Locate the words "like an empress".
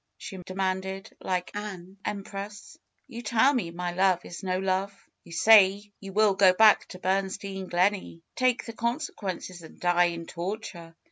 1.21-2.75